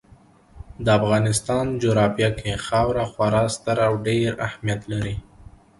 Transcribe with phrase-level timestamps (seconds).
[0.83, 5.15] د افغانستان جغرافیه کې خاوره خورا ستر او ډېر اهمیت لري.